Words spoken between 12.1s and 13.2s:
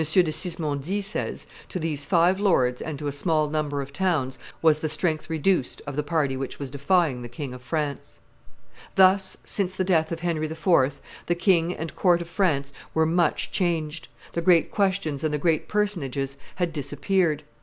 of France were